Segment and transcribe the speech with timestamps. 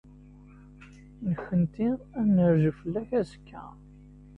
[1.27, 1.89] Nekkenti
[2.19, 3.63] ad nerzu fell-ak azekka.